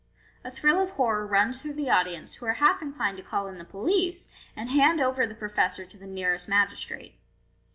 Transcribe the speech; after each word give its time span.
A 0.43 0.49
thrill 0.49 0.81
of 0.81 0.89
horror 0.93 1.27
runs 1.27 1.61
through 1.61 1.73
the 1.75 1.91
audience, 1.91 2.33
who 2.33 2.47
are 2.47 2.53
half 2.53 2.81
inclined 2.81 3.17
to 3.17 3.23
call 3.23 3.45
in 3.45 3.59
the 3.59 3.63
police, 3.63 4.29
and 4.55 4.67
hand 4.71 4.99
over 4.99 5.27
the 5.27 5.35
professor 5.35 5.85
to 5.85 5.95
the 5.95 6.07
nearest 6.07 6.47
magis 6.49 6.81
trate. 6.81 7.13